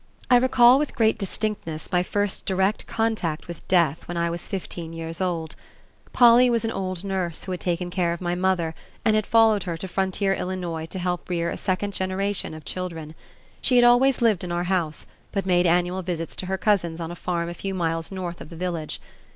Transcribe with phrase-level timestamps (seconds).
[0.31, 4.93] I recall with great distinctness my first direct contact with death when I was fifteen
[4.93, 5.55] years old:
[6.11, 8.73] Polly was an old nurse who had taken care of my mother
[9.05, 13.13] and had followed her to frontier Illinois to help rear a second generation of children.
[13.61, 17.11] She had always lived in our house, but made annual visits to her cousins on
[17.11, 18.99] a farm a few miles north of the village.